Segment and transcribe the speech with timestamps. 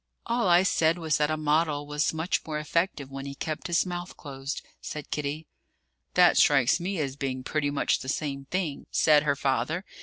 [0.25, 3.85] "All I said was that a model was much more effective when he kept his
[3.85, 5.45] mouth closed," said Kitty.
[6.15, 9.85] "That strikes me as being pretty much the same thing," said her father.